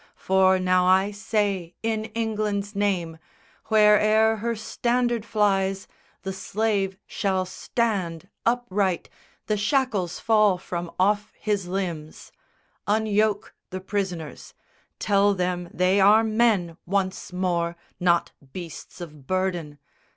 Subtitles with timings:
[0.15, 3.19] For now I say in England's name,
[3.65, 5.87] Where'er her standard flies,
[6.23, 9.09] the slave shall stand Upright,
[9.45, 12.31] the shackles fall from off his limbs.
[12.87, 14.55] Unyoke the prisoners:
[14.97, 19.77] tell them they are men Once more, not beasts of burden.